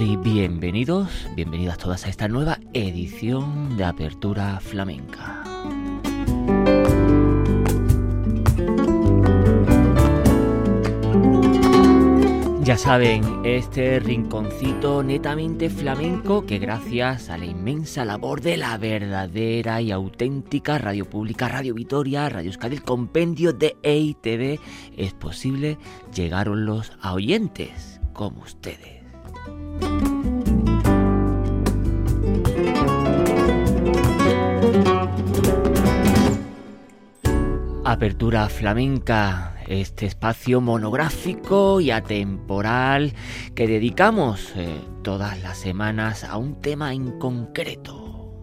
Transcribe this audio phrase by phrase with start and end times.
[0.00, 1.08] saioa.
[1.36, 5.44] bienvenidas todas a esta nueva edición de Apertura Flamenca.
[12.62, 19.82] Ya saben, este rinconcito netamente flamenco que gracias a la inmensa labor de la verdadera
[19.82, 24.60] y auténtica radio pública Radio Vitoria, Radio Euskadi, el compendio de EITV,
[24.96, 25.76] es posible
[26.14, 28.99] llegaron los a oyentes como ustedes.
[37.90, 43.14] Apertura Flamenca, este espacio monográfico y atemporal
[43.56, 48.40] que dedicamos eh, todas las semanas a un tema en concreto.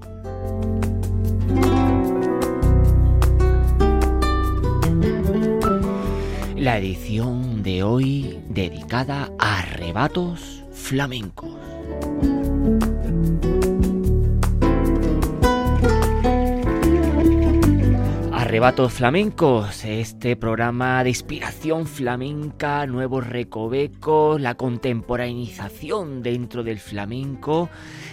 [6.58, 11.56] La edición de hoy dedicada a arrebatos flamencos.
[18.58, 27.70] Arrebatos Flamencos, este programa de inspiración flamenca, nuevos recovecos, la contemporaneización dentro del flamenco,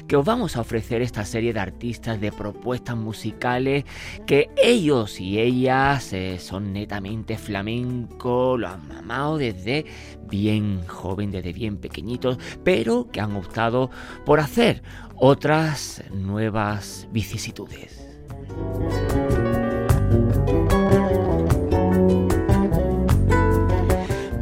[0.06, 3.84] que os vamos a ofrecer esta serie de artistas de propuestas musicales
[4.26, 9.86] que ellos y ellas eh, son netamente flamenco, lo han mamado desde
[10.28, 13.90] bien joven, desde bien pequeñitos, pero que han optado
[14.26, 14.82] por hacer
[15.16, 18.04] otras nuevas vicisitudes.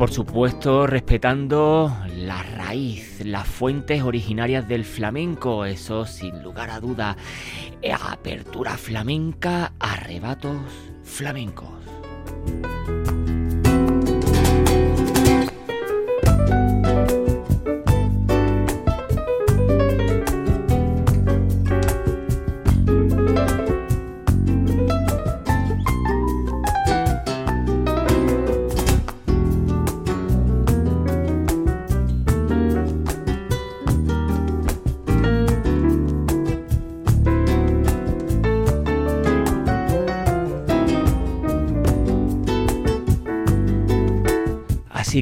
[0.02, 7.16] Por supuesto, respetando la raíz, las fuentes originarias del flamenco, eso sin lugar a duda.
[8.10, 10.58] Apertura flamenca, arrebatos
[11.04, 11.81] flamencos.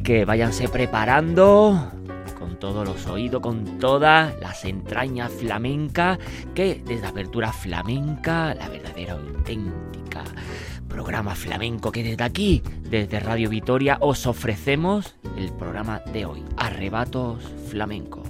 [0.02, 1.93] Que váyanse preparando
[2.38, 6.19] con todos los oídos, con todas las entrañas flamencas,
[6.55, 10.25] que desde Apertura Flamenca, la verdadera auténtica
[10.91, 17.43] programa flamenco que desde aquí, desde Radio Vitoria, os ofrecemos el programa de hoy, Arrebatos
[17.70, 18.29] Flamencos.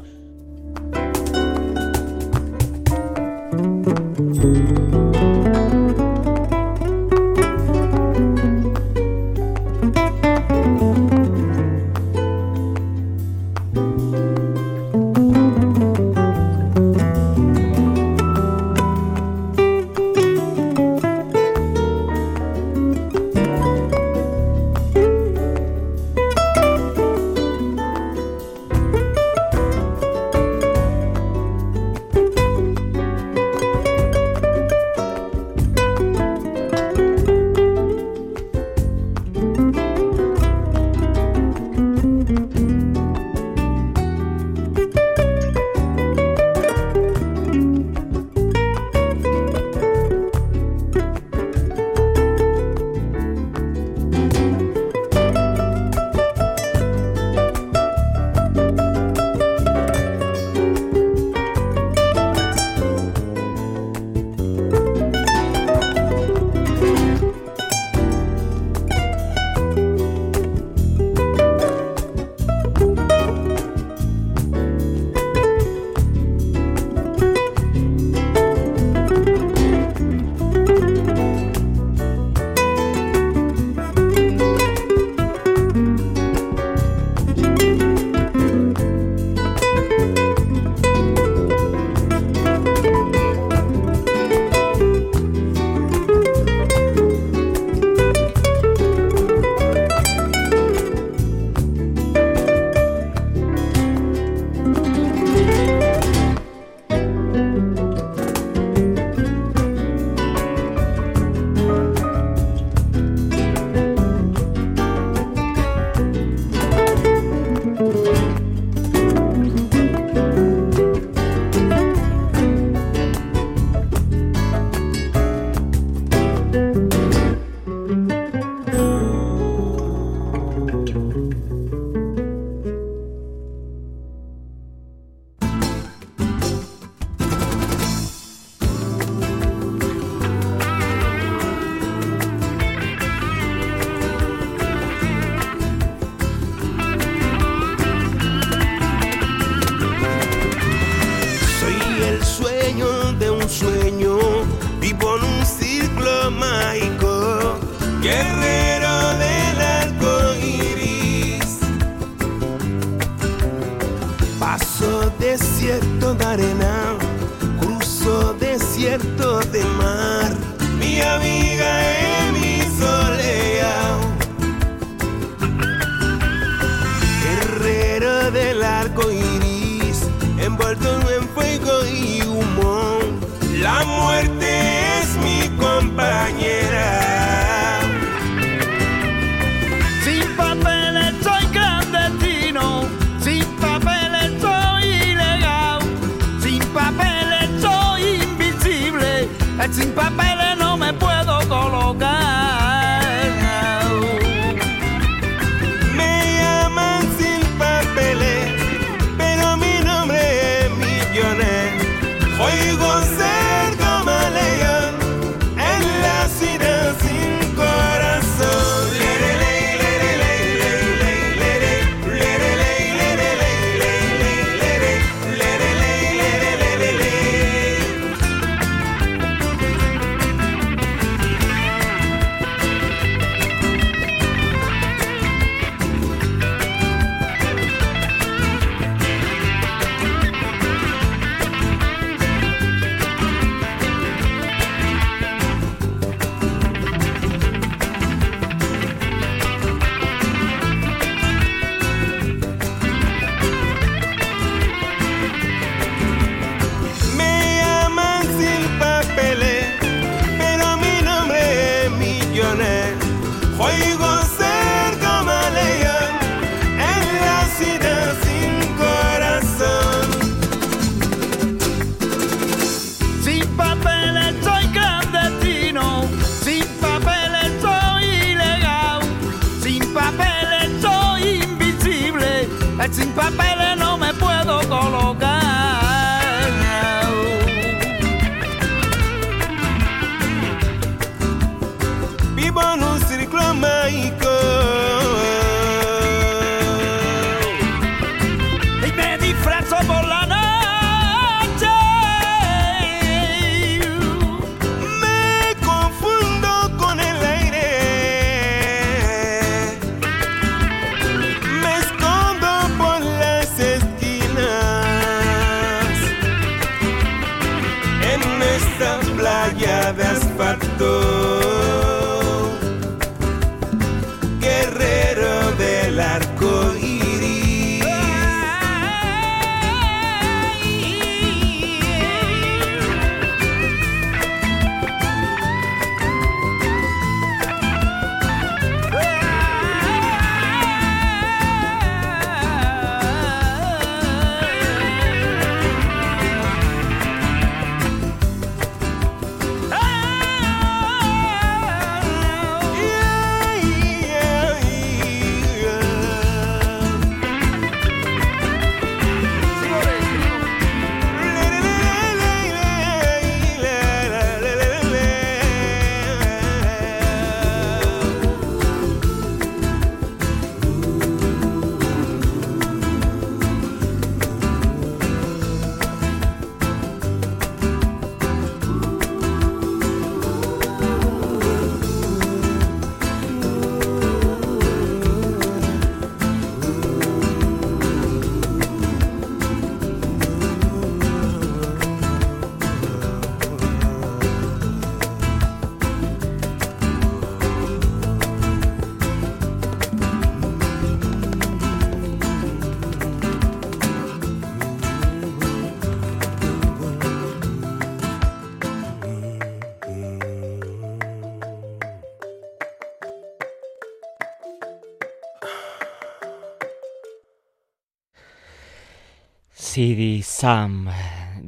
[419.81, 420.91] see the Sam.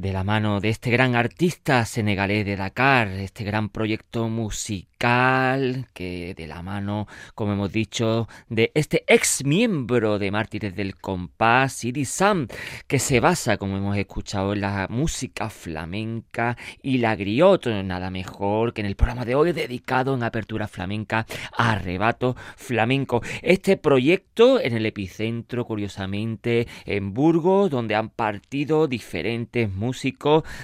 [0.03, 6.33] de la mano de este gran artista senegalés de Dakar, este gran proyecto musical que
[6.35, 12.03] de la mano, como hemos dicho, de este ex miembro de Mártires del Compás, Idi
[12.03, 12.47] Sam,
[12.87, 18.73] que se basa, como hemos escuchado, en la música flamenca y la griot, nada mejor
[18.73, 21.25] que en el programa de hoy dedicado en apertura flamenca
[21.57, 23.21] a arrebato flamenco.
[23.41, 29.92] Este proyecto en el epicentro, curiosamente, en Burgos, donde han partido diferentes músicos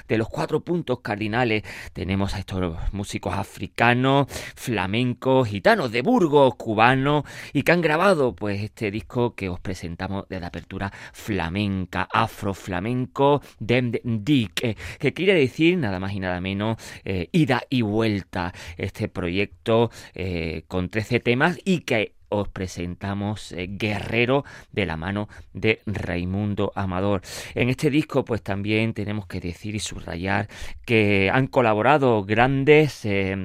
[0.08, 1.64] de los cuatro puntos cardinales.
[1.94, 8.62] Tenemos a estos músicos africanos, flamencos, gitanos de Burgos, cubanos y que han grabado pues
[8.62, 15.78] este disco que os presentamos de la apertura flamenca, afroflamenco, Dem eh, que quiere decir
[15.78, 18.54] nada más y nada menos eh, ida y vuelta.
[18.78, 25.28] Este proyecto eh, con 13 temas y que os presentamos eh, Guerrero de la mano
[25.54, 27.22] de Raimundo Amador.
[27.56, 30.48] En este disco pues también tenemos que decir y subrayar
[30.86, 33.36] que han colaborado grandes eh,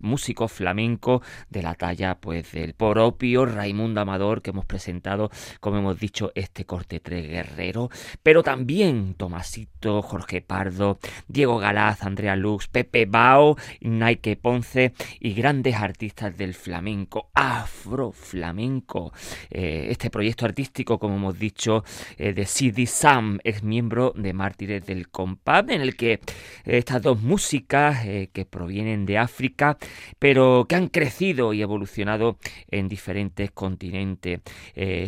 [0.00, 5.30] músicos flamencos de la talla pues del propio Raimundo Amador que hemos presentado
[5.60, 7.90] como hemos dicho este corte 3 Guerrero,
[8.22, 15.76] pero también Tomasito, Jorge Pardo, Diego Galaz, Andrea Lux, Pepe Bao, Nike Ponce y grandes
[15.76, 19.12] artistas del flamenco afro flamenco.
[19.50, 21.84] Eh, este proyecto artístico, como hemos dicho,
[22.16, 26.20] eh, de Sidi Sam, es miembro de Mártires del Compab, en el que eh,
[26.64, 29.76] estas dos músicas que provienen de África,
[30.18, 32.38] pero que han crecido y evolucionado
[32.70, 34.40] en diferentes continentes.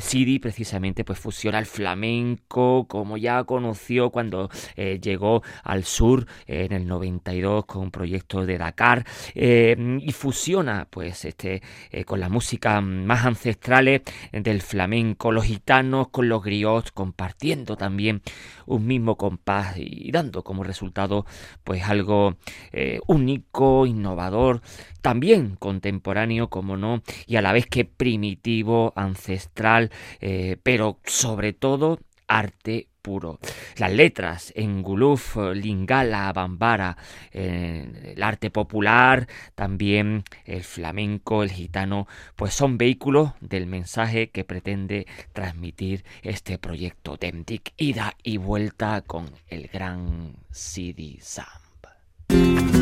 [0.00, 6.87] Sidi precisamente pues fusiona el flamenco, como ya conoció cuando llegó al sur en el
[6.87, 9.04] 92 con un proyecto de Dakar,
[9.35, 11.62] y fusiona pues este
[12.07, 12.81] con la música
[13.23, 14.02] ancestrales
[14.33, 18.23] del flamenco, los gitanos con los griots, compartiendo también
[18.66, 21.26] un mismo compás y dando como resultado
[21.62, 22.37] pues algo
[22.73, 24.62] eh, único, innovador,
[25.02, 29.90] también contemporáneo, como no, y a la vez que primitivo, ancestral,
[30.21, 33.38] eh, pero sobre todo arte puro.
[33.76, 36.96] Las letras en Guluf, Lingala, Bambara,
[37.30, 45.06] el arte popular, también el flamenco, el gitano, pues son vehículos del mensaje que pretende
[45.34, 52.74] transmitir este proyecto Demtic, ida y vuelta con el gran Sidi Samp.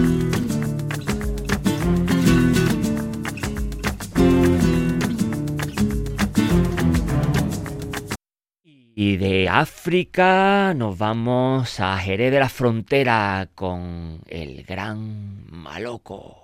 [8.95, 16.37] Y de África nos vamos a Jerez de la Frontera con el gran Maloco.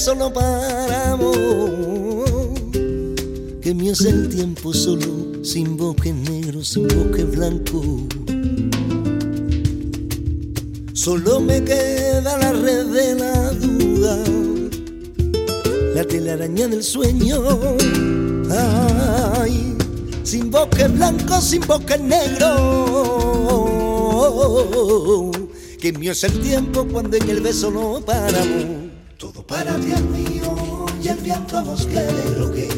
[0.00, 1.36] Beso no paramos.
[3.60, 7.82] Que mío es el tiempo solo, sin bosque negro, sin bosque blanco.
[10.94, 14.24] Solo me queda la red de la duda,
[15.94, 17.42] la telaraña del sueño.
[18.50, 19.76] Ay,
[20.22, 22.50] sin bosque blanco, sin bosque negro.
[25.78, 28.79] Que mío es el tiempo cuando en el beso no paramos.
[31.58, 32.68] Bosque negro que,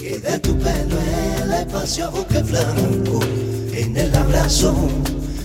[0.00, 0.96] que de tu pelo
[1.42, 3.20] el espacio bosque blanco.
[3.72, 4.74] En el abrazo,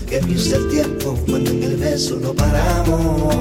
[0.06, 3.34] que es el tiempo cuando en el beso no paramos.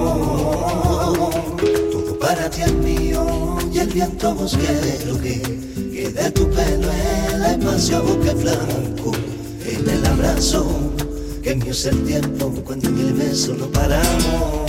[1.91, 5.65] Todo para ti es mío y el viento bosque negro que
[6.11, 6.87] de tu pelo
[7.33, 9.11] el espacio que blanco
[9.65, 10.65] en el abrazo
[11.41, 14.64] que es el tiempo cuando en el beso no paramos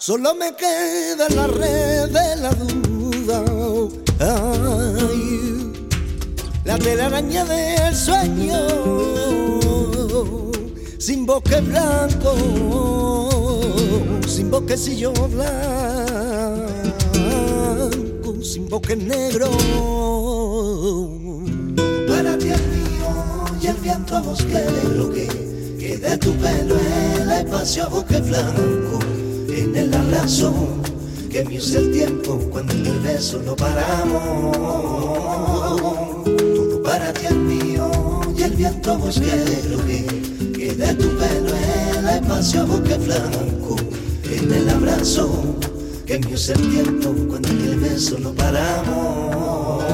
[0.00, 3.44] Solo me queda la red de la duda.
[4.18, 5.72] Ay,
[6.64, 8.56] la telaraña del sueño.
[10.98, 12.34] Sin bosque blanco,
[14.26, 15.52] sin bosquecillo blanco,
[18.42, 19.50] sin bosque negro
[23.70, 25.28] el viento bosque negro que,
[25.78, 26.74] que de tu pelo
[27.20, 28.98] el espacio bosque blanco
[29.70, 30.52] en el abrazo
[31.30, 34.56] que mío es el tiempo cuando en el beso no paramos
[35.76, 37.88] todo para ti es mío
[38.36, 41.54] y el viento bosque negro que de tu pelo
[41.98, 43.76] el espacio busque flamenco
[44.24, 45.30] en el abrazo
[46.04, 49.84] que mío es el tiempo cuando en el beso no paramos.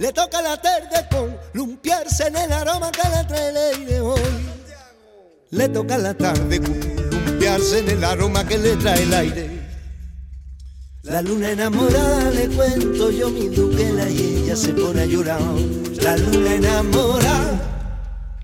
[0.00, 4.20] Le toca la tarde con lumpiarse en el aroma que le trae el aire hoy.
[5.50, 7.01] Le toca la tarde con
[7.60, 9.50] en el aroma que le trae el aire.
[11.02, 15.40] La luna enamorada le cuento yo mi duquela y ella se pone a llorar.
[16.00, 17.98] La luna enamorada,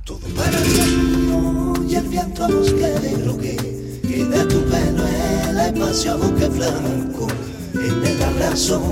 [0.05, 3.57] todo para mío y el viento nos quiere lo que
[4.03, 5.07] de tu pelo
[5.49, 7.29] el espacio busque flamenco
[7.75, 8.83] en el abrazo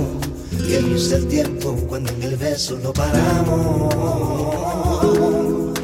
[0.67, 3.93] que es el tiempo cuando en el beso no paramos.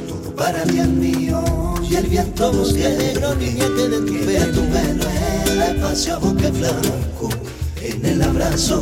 [0.08, 1.63] Todo para ti mío
[1.94, 5.06] y el viento busque negro niña que de tu pelo, tu pelo
[5.52, 7.30] el espacio busque flamenco
[7.82, 8.82] en el abrazo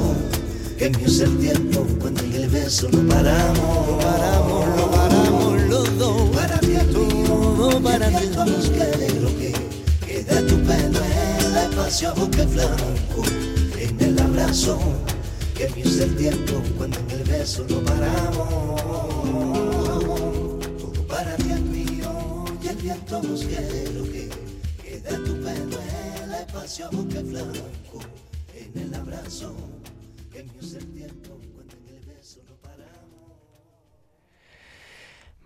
[0.78, 6.30] que es el tiempo cuando en el beso no paramos, paramos, no paramos los dos.
[6.30, 9.54] Para ti mío, para ti es lo que
[10.08, 11.00] queda tu pelo
[11.48, 13.24] el espacio busque flamenco
[13.78, 14.80] en el abrazo
[15.54, 18.82] que es el tiempo cuando en el beso no paramos.
[20.80, 21.51] Todo para ti mío el
[22.82, 24.30] viento busque lo que
[24.82, 25.78] queda tu pelo
[26.24, 28.00] el espacio busque flamenco
[28.56, 29.54] en el abrazo
[30.32, 31.31] que es el tiempo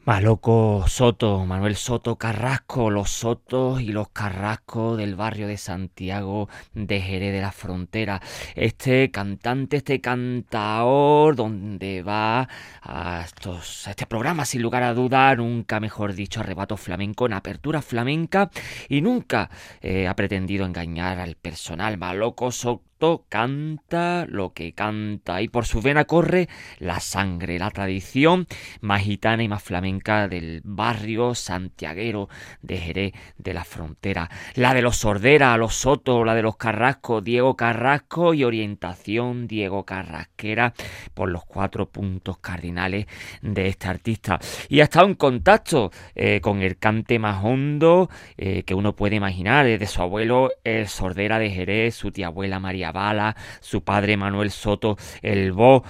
[0.06, 7.02] Maloco Soto, Manuel Soto Carrasco, los Sotos y los Carrascos del barrio de Santiago de
[7.02, 8.22] Jerez de la Frontera.
[8.54, 12.48] Este cantante, este cantaor, donde va
[12.84, 17.34] a, estos, a este programa, sin lugar a dudar, nunca mejor dicho, arrebato flamenco en
[17.34, 18.52] apertura flamenca
[18.88, 19.50] y nunca
[19.82, 21.98] eh, ha pretendido engañar al personal.
[21.98, 22.95] Maloco Soto
[23.30, 26.48] canta lo que canta y por su vena corre
[26.80, 28.48] la sangre, la tradición
[28.82, 32.30] más gitana y más flamenca del barrio santiaguero
[32.62, 34.30] de Jerez de la Frontera.
[34.56, 39.84] La de los Sordera, los Soto, la de los Carrasco, Diego Carrasco y orientación Diego
[39.84, 40.74] Carrasquera
[41.14, 43.06] por los cuatro puntos cardinales
[43.42, 44.40] de este artista.
[44.70, 49.16] Y ha estado en contacto eh, con el cante más hondo eh, que uno puede
[49.18, 54.18] imaginar, desde su abuelo el Sordera de Jerez, su tía abuela María Bala, su padre
[54.18, 55.84] Manuel Soto el Bo,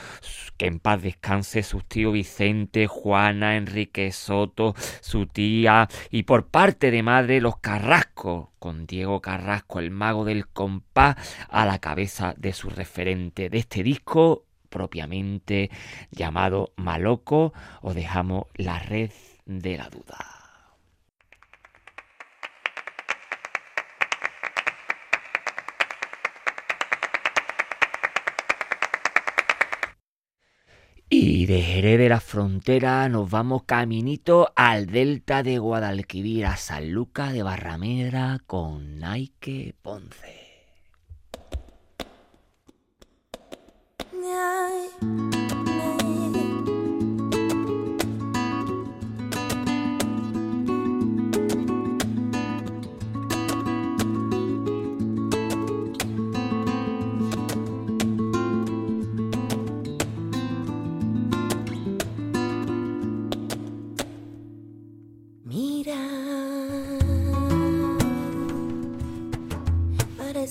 [0.58, 6.92] que en paz descanse su tío Vicente, Juana, Enrique Soto, su tía, y por parte
[6.92, 11.16] de madre los Carrasco, con Diego Carrasco, el mago del compás,
[11.50, 15.72] a la cabeza de su referente de este disco propiamente
[16.12, 19.12] llamado Maloco, os dejamos la red
[19.46, 20.35] de la duda.
[31.08, 36.92] Y de Jerez de la Frontera nos vamos caminito al delta de Guadalquivir, a San
[36.92, 40.46] Lucas de Barramedra con Nike Ponce.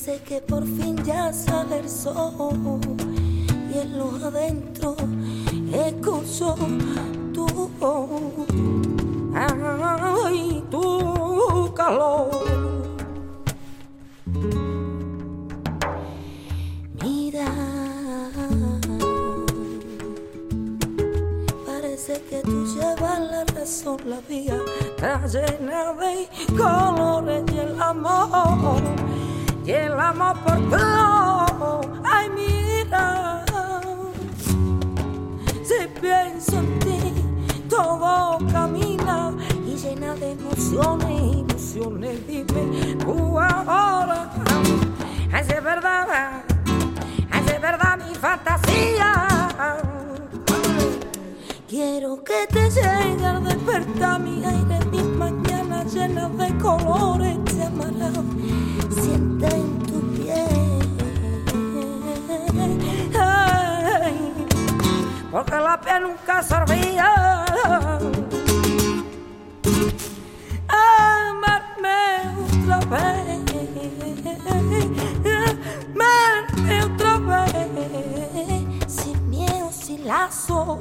[0.05, 2.81] Parece que por fin ya el sol
[3.73, 4.97] y en lo adentro
[5.73, 6.57] escucho
[7.33, 7.47] tu
[7.79, 8.11] voz.
[9.35, 12.34] Ay, tu calor.
[54.19, 58.15] Mi aire, mis mañanas llenas de colores te amarán.
[58.91, 59.64] Siente
[65.35, 67.45] porque la piel nunca servía.
[70.69, 71.99] Amarme
[72.63, 73.41] otra vez.
[75.91, 78.87] Amarme otra vez.
[78.87, 80.79] Sin miedo, sin lazo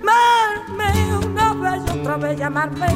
[0.00, 0.92] amarme
[1.26, 2.86] una vez yo vez llamarme,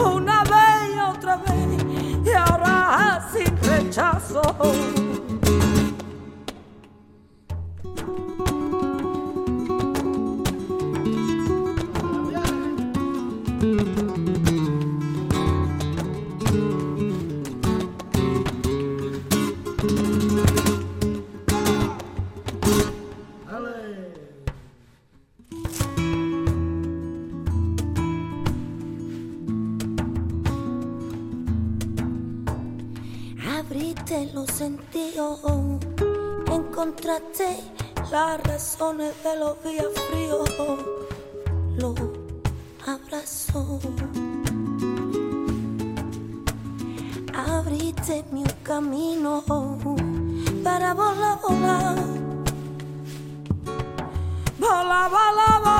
[0.00, 1.84] una vez otra vez,
[2.24, 5.01] y ahora sin rechazo.
[36.52, 37.60] Encontraste
[38.10, 40.50] las razones de los días fríos,
[41.78, 41.94] lo
[42.86, 43.80] abrazó.
[47.34, 49.42] Abriste mi camino
[50.62, 51.38] para volar.
[51.42, 51.96] Volar,
[54.58, 55.71] volar, volar, volar,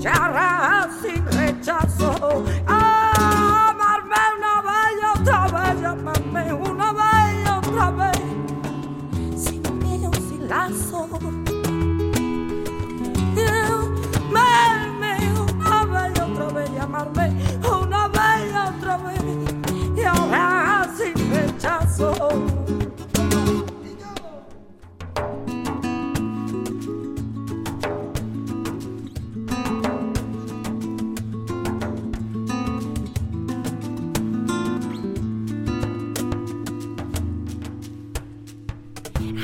[0.00, 0.49] vez, ya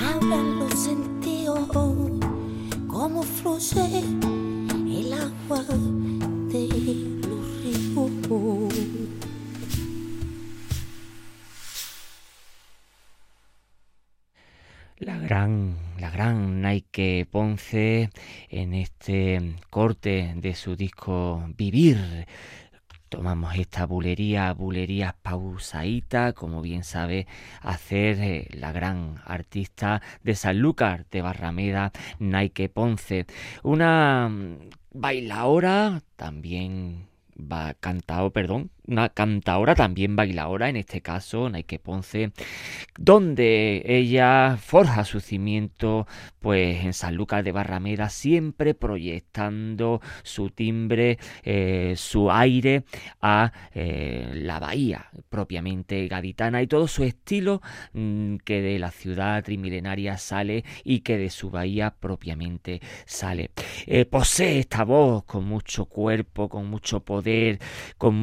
[0.06, 1.68] Hablan los sentidos,
[2.86, 5.64] cómo fluye el agua
[6.52, 6.68] de
[7.26, 8.72] los ríos.
[14.98, 18.10] La gran, la gran Nike Ponce
[18.48, 22.26] en este corte de su disco Vivir.
[23.08, 27.26] Tomamos esta bulería, bulería pausadita, como bien sabe
[27.60, 33.26] hacer eh, la gran artista de Sanlúcar de Barrameda, Nike Ponce.
[33.62, 37.06] Una mm, bailaora también
[37.38, 42.32] va cantado, perdón, una cantaora, también bailaora, en este caso, Nike Ponce,
[42.98, 46.06] donde ella forja su cimiento,
[46.40, 52.84] pues en San Lucas de Barrameda, siempre proyectando su timbre, eh, su aire
[53.20, 57.60] a eh, la bahía propiamente gaditana y todo su estilo
[57.92, 63.50] mm, que de la ciudad trimilenaria sale y que de su bahía propiamente sale.
[63.86, 67.58] Eh, posee esta voz con mucho cuerpo, con mucho poder,
[67.98, 68.14] con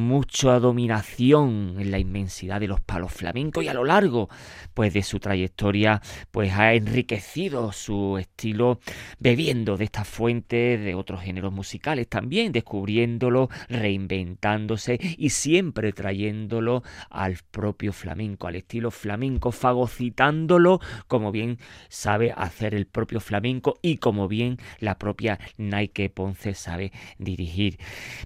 [0.60, 4.28] dominación en la inmensidad de los palos flamencos y a lo largo
[4.74, 8.80] pues de su trayectoria pues ha enriquecido su estilo
[9.18, 17.38] bebiendo de estas fuentes de otros géneros musicales también descubriéndolo reinventándose y siempre trayéndolo al
[17.50, 24.28] propio flamenco al estilo flamenco fagocitándolo como bien sabe hacer el propio flamenco y como
[24.28, 27.78] bien la propia Nike Ponce sabe dirigir.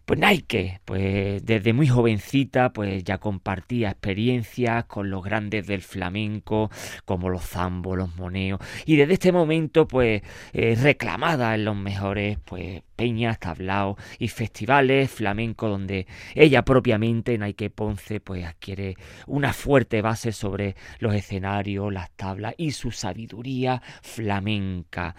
[0.04, 6.70] Pues Nike pues desde muy jovencita pues ya compartía experiencias con los grandes del flamenco
[7.04, 12.38] como los zambos, los moneos y desde este momento pues eh, reclamada en los mejores
[12.44, 20.02] pues peñas, tablaos y festivales flamenco donde ella propiamente Nike Ponce pues adquiere una fuerte
[20.02, 25.14] base sobre los escenarios, las tablas y su sabiduría flamenca.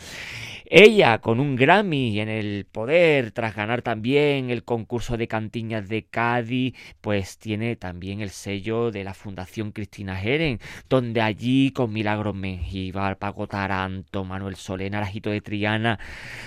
[0.65, 6.03] Ella con un Grammy en el poder tras ganar también el concurso de cantiñas de
[6.03, 12.35] Cádiz pues tiene también el sello de la Fundación Cristina Jeren donde allí con Milagros
[12.35, 15.99] Mengíbar, Paco Taranto, Manuel Solena, Arajito de Triana,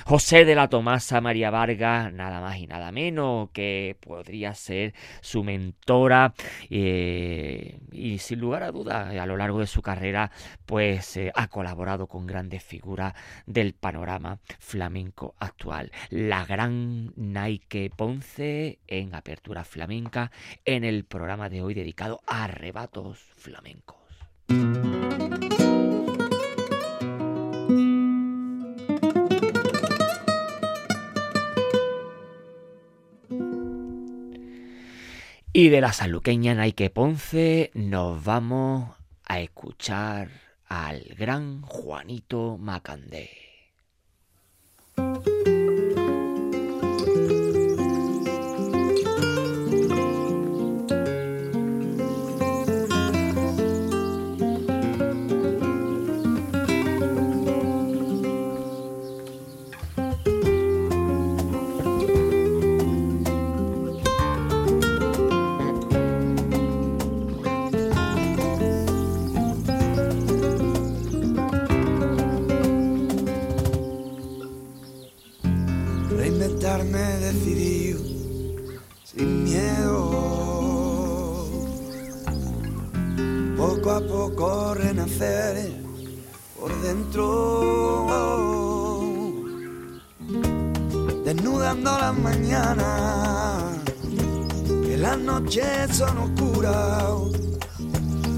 [0.04, 5.44] José de la Tomasa, María Vargas, nada más y nada menos que podría ser su
[5.44, 6.34] mentora
[6.70, 10.30] eh, y sin lugar a dudas a lo largo de su carrera
[10.66, 13.14] pues eh, ha colaborado con grandes figuras
[13.46, 15.92] del panorama flamenco actual.
[16.10, 20.31] La gran Nike Ponce en Apertura Flamenca
[20.64, 23.96] en el programa de hoy dedicado a arrebatos flamencos.
[35.54, 40.30] Y de la saluqueña Nike Ponce nos vamos a escuchar
[40.66, 43.51] al gran Juanito Macandé.
[95.92, 97.12] Son oscuras,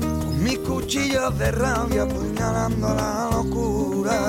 [0.01, 4.21] con mis cuchillos de rabia apuñalando la locura.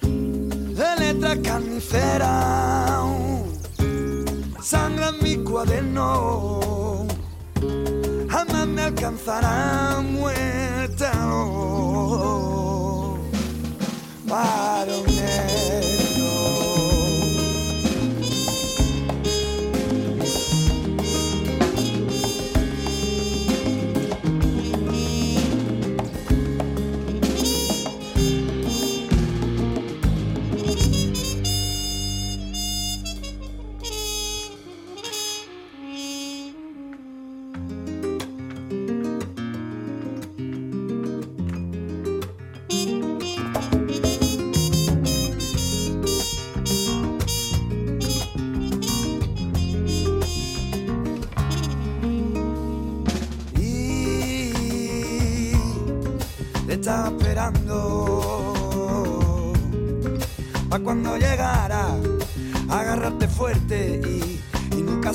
[0.00, 3.04] De letras carniceras,
[4.60, 6.81] sangre en mi cuaderno,
[8.82, 11.12] alcanzará muerta.
[14.28, 15.11] Para cuando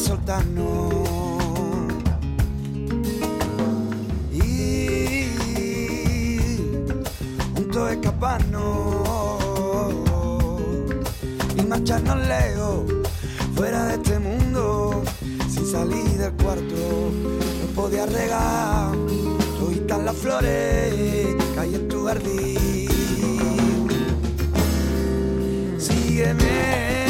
[0.07, 0.93] soltarnos.
[4.31, 5.29] Y
[7.55, 8.55] juntos escaparnos
[11.57, 12.83] y marcharnos lejos,
[13.53, 15.03] fuera de este mundo,
[15.49, 17.11] sin salir del cuarto.
[17.61, 18.95] No podía regar,
[19.87, 22.87] todas las flores que hay en tu jardín.
[25.77, 27.06] sígueme.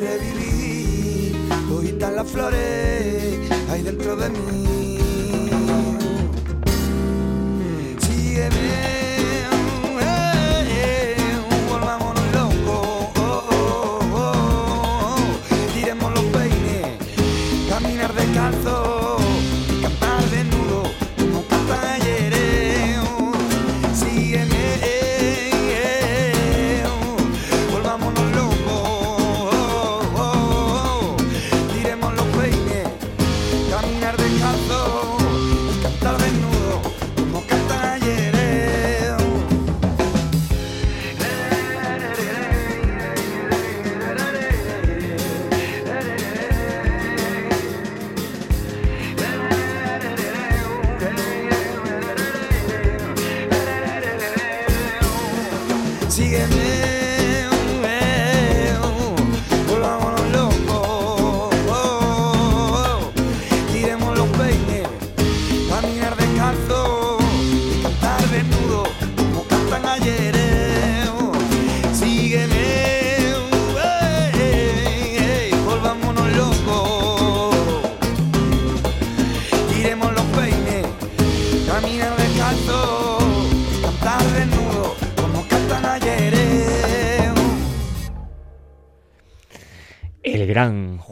[0.00, 1.36] revivir,
[1.72, 4.77] hoy están las flores ahí dentro de mí.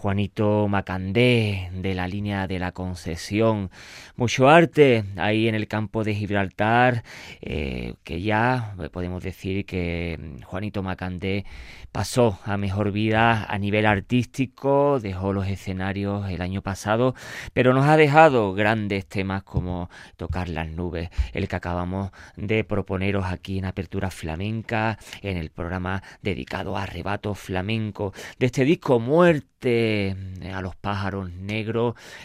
[0.06, 3.70] Juanito Macandé de la línea de la concesión.
[4.16, 7.04] Mucho arte ahí en el campo de Gibraltar,
[7.40, 11.44] eh, que ya podemos decir que Juanito Macandé
[11.92, 17.14] pasó a mejor vida a nivel artístico, dejó los escenarios el año pasado,
[17.52, 23.26] pero nos ha dejado grandes temas como Tocar las nubes, el que acabamos de proponeros
[23.26, 29.56] aquí en Apertura Flamenca, en el programa dedicado a Arrebato Flamenco, de este disco Muerte
[29.68, 30.14] eh,
[30.54, 31.75] a los pájaros negros,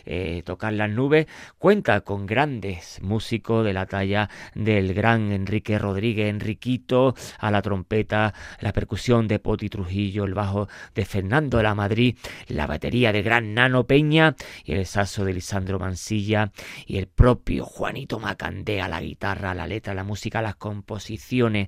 [0.05, 6.29] eh, tocar las nubes, cuenta con grandes músicos de la talla del gran Enrique Rodríguez,
[6.29, 11.75] Enriquito, a la trompeta, la percusión de Poti Trujillo, el bajo de Fernando de la
[11.75, 16.51] Madrid, la batería de gran Nano Peña y el saxo de Lisandro Mansilla
[16.85, 21.67] y el propio Juanito Macandé a la guitarra, la letra, la música, las composiciones.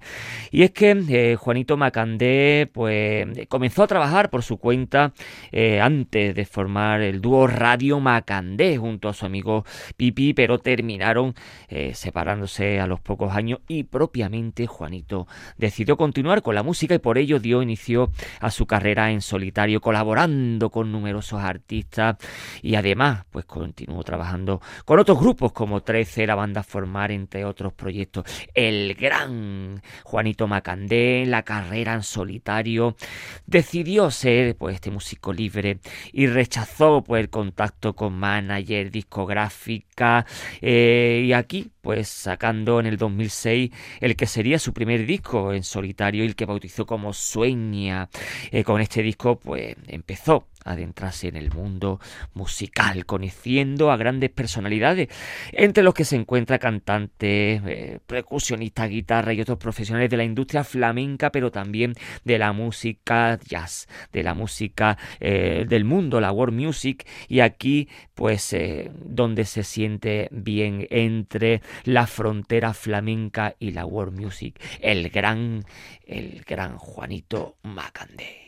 [0.51, 5.13] Y es que eh, Juanito Macandé pues comenzó a trabajar por su cuenta
[5.51, 9.63] eh, antes de formar el dúo Radio Macandé junto a su amigo
[9.95, 11.33] Pipi, pero terminaron
[11.69, 16.99] eh, separándose a los pocos años y propiamente Juanito decidió continuar con la música y
[16.99, 18.11] por ello dio inicio
[18.41, 22.17] a su carrera en solitario, colaborando con numerosos artistas
[22.61, 27.71] y además pues continuó trabajando con otros grupos como 13, la banda Formar, entre otros
[27.71, 28.25] proyectos.
[28.53, 32.97] El gran Juanito Macandé, la carrera en solitario,
[33.45, 35.79] decidió ser pues este músico libre
[36.11, 40.25] y rechazó pues el contacto con manager, discográfica
[40.59, 43.69] eh, y aquí pues sacando en el 2006
[43.99, 48.09] el que sería su primer disco en solitario y el que bautizó como Sueña.
[48.51, 51.99] Eh, con este disco pues empezó adentrarse en el mundo
[52.33, 55.09] musical, conociendo a grandes personalidades,
[55.51, 60.63] entre los que se encuentra cantantes, eh, percusionistas, guitarra y otros profesionales de la industria
[60.63, 66.57] flamenca, pero también de la música jazz, de la música eh, del mundo, la world
[66.57, 68.55] music, y aquí pues
[69.03, 75.65] donde se siente bien entre la frontera flamenca y la world music, el gran,
[76.05, 78.43] el gran Juanito Macandé.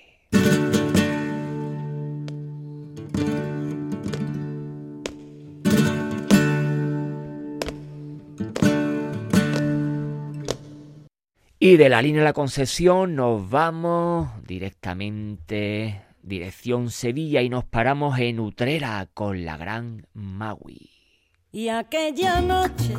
[11.57, 18.19] Y de la línea de la concesión nos vamos directamente dirección Sevilla y nos paramos
[18.19, 20.94] en Utrera con la gran Maui.
[21.55, 22.97] Y aquella noche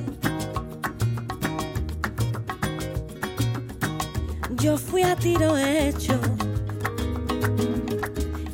[4.62, 6.18] yo fui a tiro hecho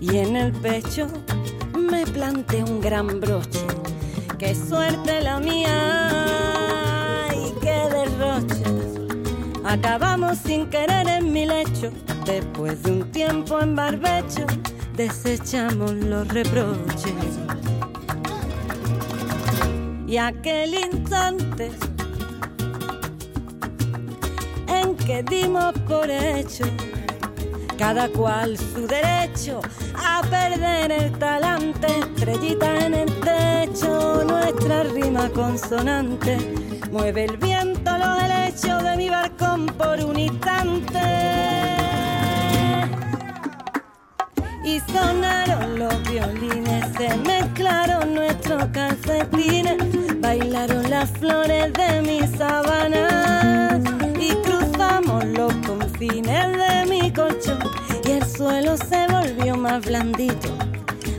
[0.00, 1.06] y en el pecho
[1.78, 3.64] me planté un gran broche.
[4.40, 6.08] Qué suerte la mía
[7.30, 8.64] y qué derroche
[9.64, 11.92] Acabamos sin querer en mi lecho,
[12.26, 14.46] después de un tiempo en barbecho,
[14.96, 17.31] desechamos los reproches.
[20.12, 21.70] Y aquel instante
[24.68, 26.66] en que dimos por hecho,
[27.78, 29.62] cada cual su derecho
[29.96, 36.36] a perder el talante, estrellita en el techo, nuestra rima consonante,
[36.90, 40.98] mueve el viento los helechos de mi balcón por un instante.
[44.62, 53.80] Y sonaron los violines, se mezclaron nuestros calcetines, bailaron las flores de mi sabana
[54.18, 57.58] y cruzamos los confines de mi colchón
[58.06, 60.48] y el suelo se volvió más blandito,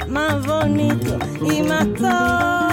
[0.07, 2.72] más bonito y más todo.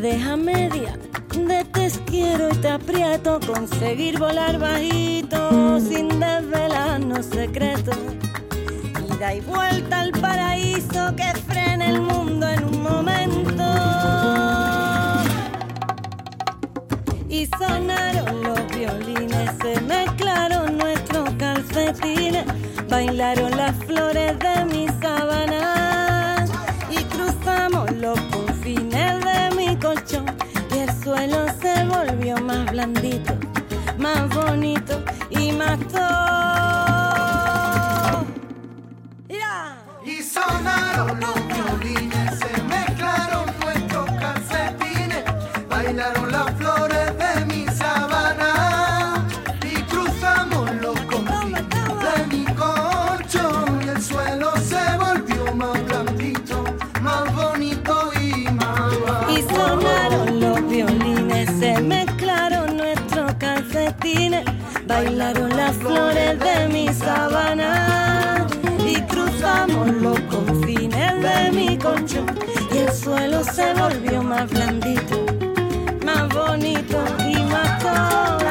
[0.00, 0.98] De verdades a media,
[1.34, 7.96] de te quiero y te aprieto, conseguir volar bajito sin desvelarnos secretos.
[9.16, 13.64] Ida y vuelta al paraíso que frena el mundo en un momento.
[17.28, 22.44] Y sonaron los violines, se mezclaron nuestros calcetines,
[22.88, 25.77] bailaron las flores de mi sabana
[32.78, 33.37] y
[64.88, 68.46] bailaron las flores de mi sabana
[68.84, 72.26] y cruzamos los confines de mi colchón.
[72.72, 75.26] Y el suelo se volvió más blandito,
[76.04, 78.47] más bonito y más gran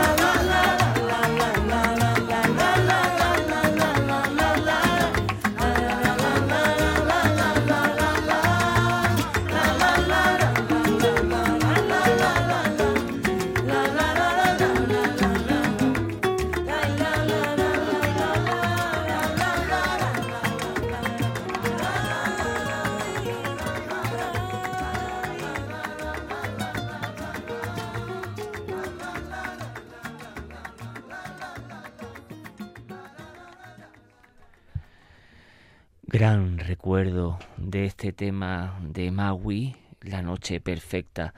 [36.88, 41.33] de este tema de Maui, la noche perfecta.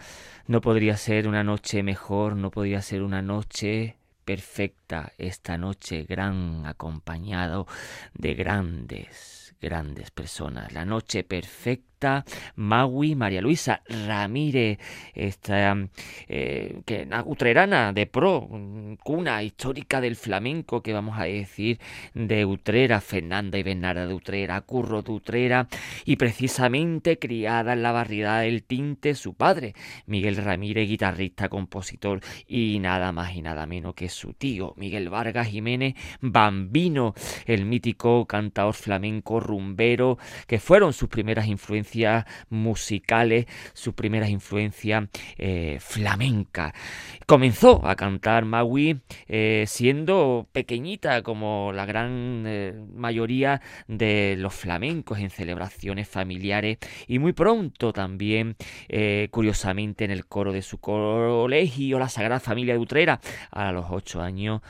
[0.45, 6.67] No podría ser una noche mejor, no podría ser una noche perfecta esta noche gran
[6.67, 7.65] acompañado
[8.13, 10.71] de grandes, grandes personas.
[10.71, 11.88] La noche perfecta
[12.55, 14.79] Maui María Luisa Ramírez,
[15.13, 15.77] esta
[16.27, 18.47] eh, que utrerana de pro,
[19.03, 21.79] cuna histórica del flamenco que vamos a decir
[22.13, 25.67] de Utrera, Fernanda y Bernarda de Utrera, Curro de Utrera
[26.05, 29.73] y precisamente criada en la barriada del Tinte su padre,
[30.05, 35.47] Miguel Ramírez, guitarrista, compositor y nada más y nada menos que su tío, Miguel Vargas
[35.47, 37.13] Jiménez Bambino,
[37.45, 41.88] el mítico cantador flamenco rumbero que fueron sus primeras influencias
[42.49, 45.05] musicales, sus primeras influencias
[45.37, 46.73] eh, flamencas.
[47.25, 55.19] Comenzó a cantar Maui eh, siendo pequeñita como la gran eh, mayoría de los flamencos
[55.19, 56.77] en celebraciones familiares
[57.07, 58.55] y muy pronto también,
[59.31, 63.19] curiosamente, en el coro de su colegio, la Sagrada Familia de Utrera,
[63.51, 64.61] a los ocho años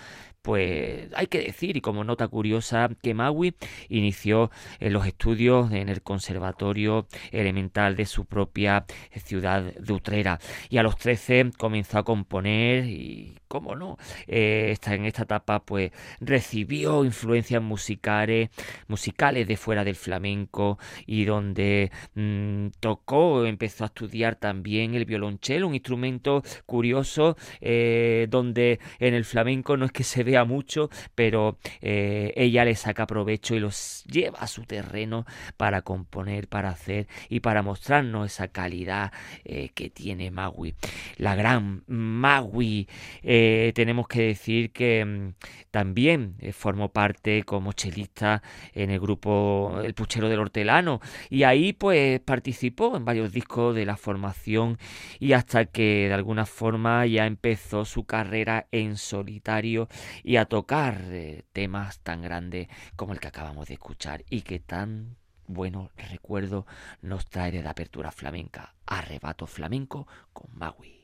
[0.41, 3.55] pues hay que decir, y como nota curiosa, que Maui
[3.89, 8.85] inició los estudios en el Conservatorio Elemental de su propia
[9.23, 10.39] ciudad de Utrera.
[10.69, 15.91] Y a los 13 comenzó a componer y cómo no, eh, en esta etapa pues
[16.21, 18.49] recibió influencias musicales,
[18.87, 25.67] musicales de fuera del flamenco y donde mm, tocó, empezó a estudiar también el violonchelo,
[25.67, 32.33] un instrumento curioso eh, donde en el flamenco no es que se mucho, pero eh,
[32.35, 35.25] ella le saca provecho y los lleva a su terreno
[35.57, 39.11] para componer, para hacer y para mostrarnos esa calidad
[39.43, 40.75] que tiene Magui.
[41.17, 42.87] La gran Magui
[43.23, 45.33] eh, tenemos que decir que mm,
[45.71, 48.41] también eh, formó parte como chelista
[48.73, 53.85] en el grupo El Puchero del Hortelano y ahí pues participó en varios discos de
[53.85, 54.77] la formación
[55.19, 59.87] y hasta que de alguna forma ya empezó su carrera en solitario
[60.23, 64.59] y a tocar eh, temas tan grandes como el que acabamos de escuchar y que
[64.59, 65.17] tan
[65.47, 66.65] bueno recuerdo
[67.01, 70.99] nos trae de la apertura flamenca, arrebato flamenco con Maui.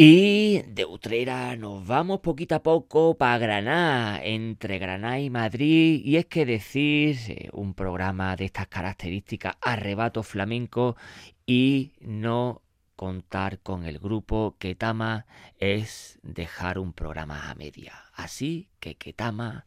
[0.00, 6.00] Y de Utrera nos vamos poquito a poco para Granada, entre Granada y Madrid.
[6.04, 10.96] Y es que decir, eh, un programa de estas características, arrebato flamenco,
[11.46, 12.62] y no
[12.94, 15.26] contar con el grupo Ketama
[15.58, 18.04] es dejar un programa a media.
[18.14, 19.66] Así que Ketama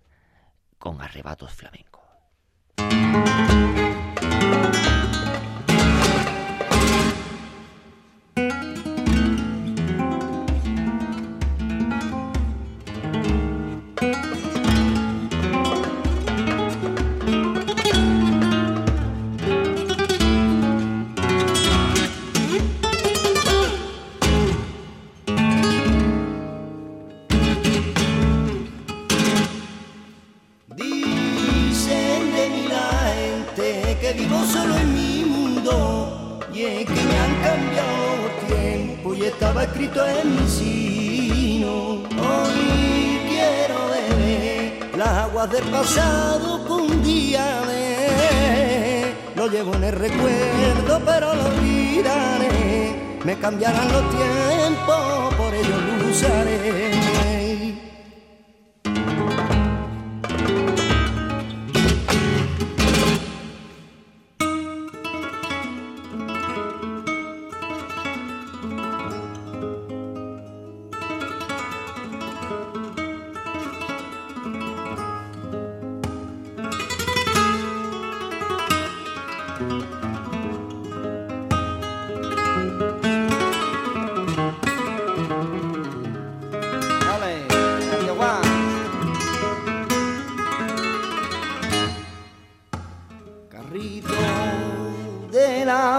[0.78, 2.06] con arrebatos flamencos.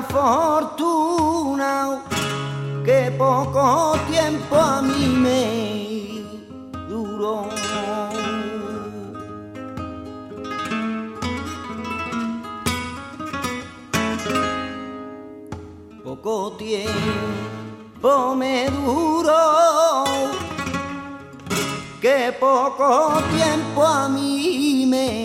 [0.01, 1.73] Fortuna
[2.83, 6.25] que poco tiempo a mí me
[6.89, 7.47] duró.
[16.03, 20.05] Poco tiempo me duró,
[22.01, 25.22] que poco tiempo a mí me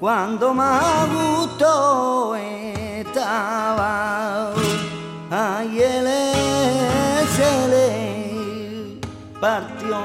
[0.00, 4.54] cuando más gusto estaba.
[5.30, 6.08] Ay, él
[7.36, 8.98] se le
[9.38, 10.00] partió.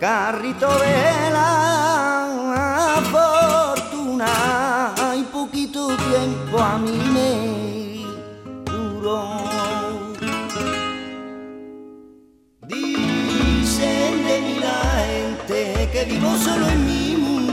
[0.00, 7.30] Carrito de la fortuna, hay poquito tiempo a mí me
[8.64, 9.44] duró.
[12.62, 16.95] Dicen de mi la gente que vivo solo en mi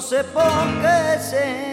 [0.00, 1.69] se era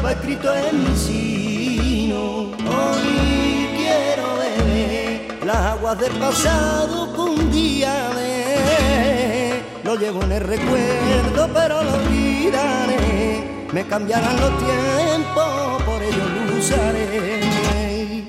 [0.00, 2.22] estaba escrito en mi sino.
[2.52, 10.40] Hoy quiero beber las aguas del pasado que un día de lo llevo en el
[10.40, 18.24] recuerdo pero lo olvidaré me cambiarán los tiempos, por ello lo usaré.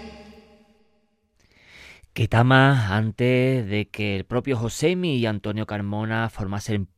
[2.13, 6.89] Ketama, antes de que el propio Josemi y Antonio Carmona formasen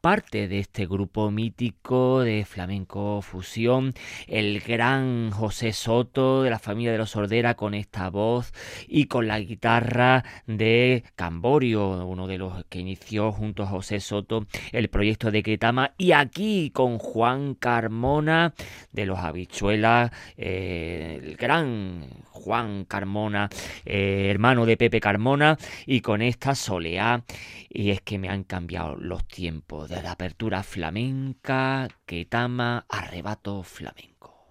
[0.00, 3.92] parte de este grupo mítico de flamenco fusión,
[4.26, 8.52] el gran José Soto de la familia de los Sordera con esta voz
[8.88, 14.46] y con la guitarra de Camborio, uno de los que inició junto a José Soto
[14.72, 18.54] el proyecto de Ketama y aquí con Juan Carmona
[18.92, 22.06] de los Habichuelas, eh, el gran
[22.40, 23.50] Juan Carmona,
[23.84, 27.24] eh, hermano de Pepe Carmona, y con esta soleá.
[27.68, 33.64] Y es que me han cambiado los tiempos de la apertura flamenca, que tama arrebato
[33.64, 34.46] flamenco.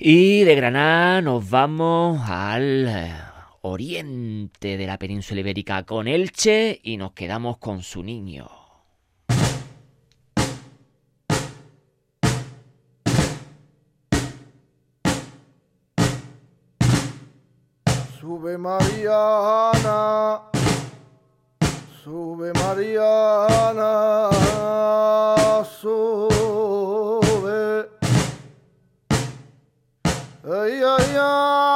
[0.00, 3.12] Y de Granada nos vamos al eh,
[3.62, 8.55] oriente de la península ibérica con Elche y nos quedamos con su niño.
[18.36, 20.42] Sube Mariana,
[22.04, 24.28] sube Mariana,
[25.80, 27.88] sube.
[30.44, 31.75] Ay, ay, ay.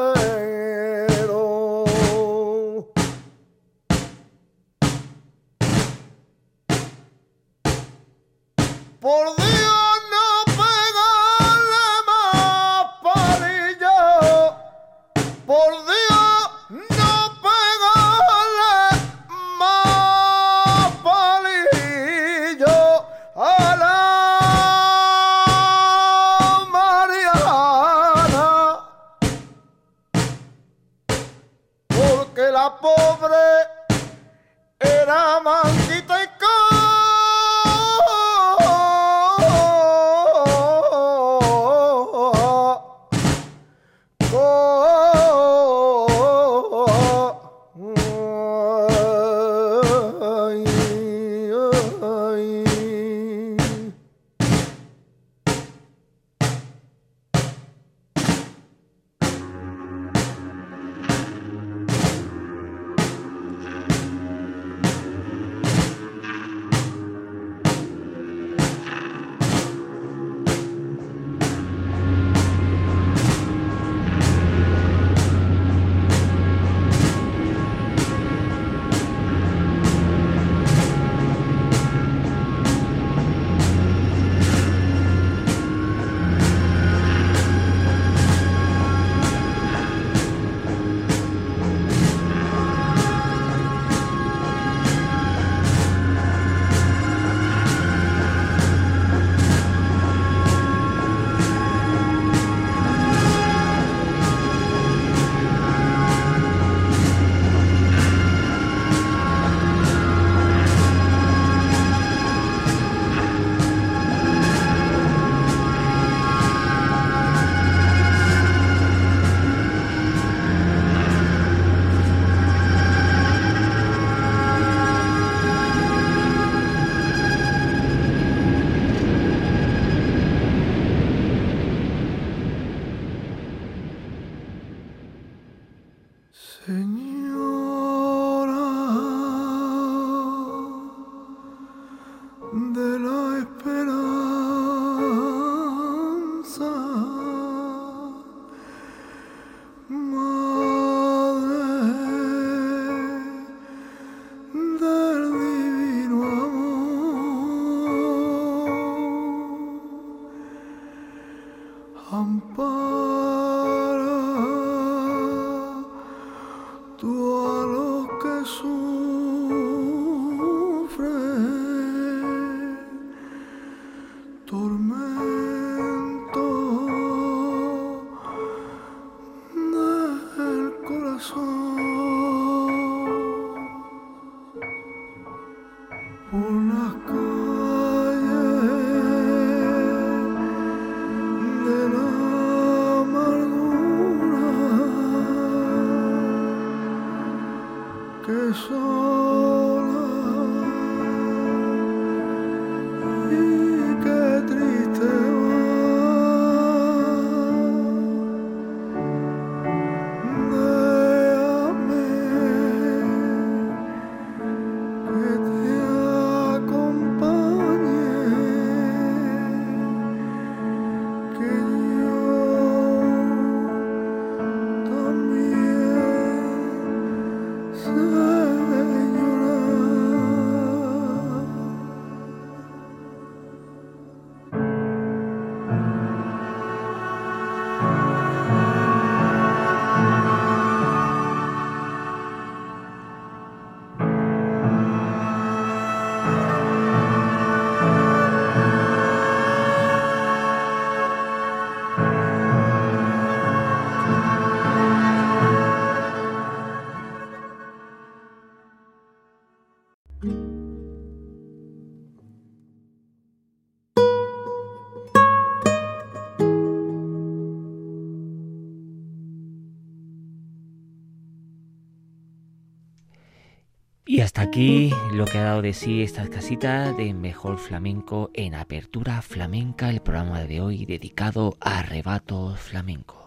[274.31, 279.21] hasta aquí lo que ha dado de sí esta casita de Mejor Flamenco en Apertura
[279.21, 283.17] Flamenca, el programa de hoy dedicado a arrebatos flamencos.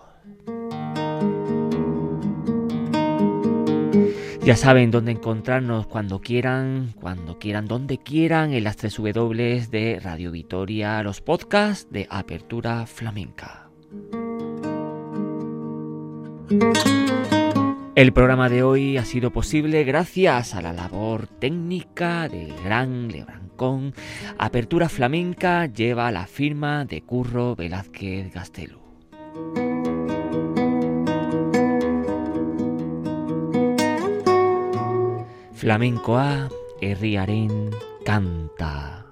[4.43, 10.01] Ya saben dónde encontrarnos cuando quieran, cuando quieran, donde quieran, en las tres W de
[10.03, 13.69] Radio Vitoria, los podcasts de Apertura Flamenca.
[17.97, 23.95] El programa de hoy ha sido posible gracias a la labor técnica del gran Lebrancón.
[24.37, 28.81] Apertura Flamenca lleva la firma de Curro Velázquez Gastelu.
[35.53, 36.49] Flamencoa
[36.81, 37.71] herriaren
[38.05, 39.04] canta.